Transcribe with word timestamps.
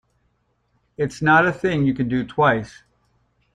It's 0.97 1.21
not 1.21 1.45
a 1.45 1.53
thing 1.53 1.85
you 1.85 1.93
can 1.93 2.07
do 2.09 2.25
twice. 2.25 2.81